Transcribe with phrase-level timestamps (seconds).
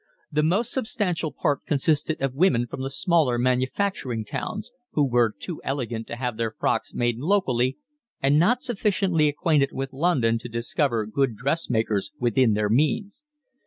[0.31, 5.61] The most substantial part consisted of women from the smaller manufacturing towns, who were too
[5.63, 7.77] elegant to have their frocks made locally
[8.19, 13.23] and not sufficiently acquainted with London to discover good dressmakers within their means.